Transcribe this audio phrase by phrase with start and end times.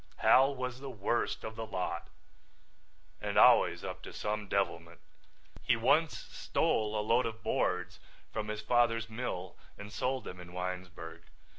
[0.17, 2.09] Hal was the worst of the lot
[3.21, 4.99] and always up to some devilment.
[5.61, 7.99] He once stole a load of boards
[8.33, 11.25] from his father's mill and sold them in Winesburg.